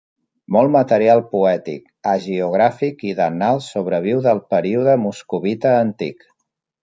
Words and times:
Molt 0.55 0.71
material 0.75 1.19
poètic, 1.33 1.83
hagiogràfic 2.13 3.05
i 3.09 3.13
d'annals 3.19 3.67
sobreviu 3.75 4.23
del 4.29 4.41
període 4.55 4.95
moscovita 5.05 5.77
antic. 5.85 6.27